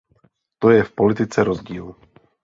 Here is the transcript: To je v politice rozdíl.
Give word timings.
To 0.65 0.69
je 0.73 0.83
v 0.83 0.91
politice 0.91 1.43
rozdíl. 1.43 1.93